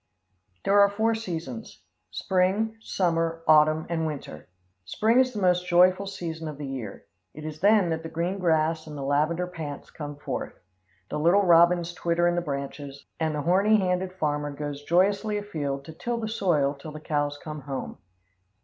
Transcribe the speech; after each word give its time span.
There 0.65 0.79
are 0.79 0.89
four 0.89 1.13
seasons 1.13 1.83
spring, 2.09 2.75
summer, 2.81 3.43
autumn 3.47 3.85
and 3.87 4.07
winter. 4.07 4.49
Spring 4.83 5.19
is 5.19 5.31
the 5.31 5.39
most 5.39 5.67
joyful 5.67 6.07
season 6.07 6.47
of 6.47 6.57
the 6.57 6.65
year. 6.65 7.05
It 7.35 7.45
is 7.45 7.59
then 7.59 7.91
that 7.91 8.01
the 8.01 8.09
green 8.09 8.39
grass 8.39 8.87
and 8.87 8.97
the 8.97 9.03
lavender 9.03 9.45
pants 9.45 9.91
come 9.91 10.15
forth. 10.15 10.53
The 11.11 11.19
little 11.19 11.43
robbins 11.43 11.93
twitter 11.93 12.27
in 12.27 12.33
the 12.33 12.41
branches, 12.41 13.05
and 13.19 13.35
the 13.35 13.43
horny 13.43 13.75
handed 13.77 14.13
farmer 14.13 14.49
goes 14.49 14.81
joyously 14.81 15.37
afield 15.37 15.85
to 15.85 15.93
till 15.93 16.17
the 16.19 16.27
soil 16.27 16.73
till 16.73 16.93
the 16.93 16.99
cows 16.99 17.37
come 17.37 17.61
home. 17.61 17.99